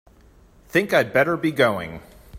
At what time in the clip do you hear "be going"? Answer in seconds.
1.37-2.01